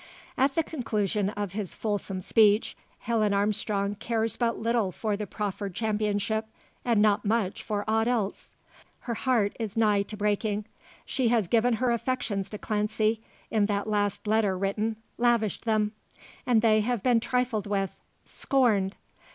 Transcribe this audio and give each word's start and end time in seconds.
At 0.35 0.55
the 0.55 0.63
conclusion 0.63 1.29
of 1.29 1.51
his 1.51 1.75
fulsome 1.75 2.21
speech 2.21 2.75
Helen 3.01 3.35
Armstrong 3.35 3.93
cares 3.93 4.35
but 4.35 4.57
little 4.57 4.91
for 4.91 5.15
the 5.15 5.27
proffered 5.27 5.75
championship, 5.75 6.47
and 6.83 7.03
not 7.03 7.23
much 7.23 7.61
for 7.61 7.85
aught 7.87 8.07
else. 8.07 8.49
Her 9.01 9.13
heart 9.13 9.55
is 9.59 9.77
nigh 9.77 10.01
to 10.01 10.17
breaking. 10.17 10.65
She 11.05 11.27
has 11.27 11.47
given 11.47 11.75
her 11.75 11.91
affections 11.91 12.49
to 12.49 12.57
Clancy 12.57 13.21
in 13.51 13.67
that 13.67 13.85
last 13.85 14.25
letter 14.25 14.57
written, 14.57 14.95
lavished 15.19 15.65
them. 15.65 15.91
And 16.47 16.63
they 16.63 16.81
have 16.81 17.03
been 17.03 17.19
trifled 17.19 17.67
with 17.67 17.95
scorned! 18.25 18.95